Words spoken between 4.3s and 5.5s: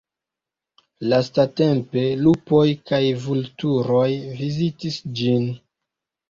vizitis ĝin.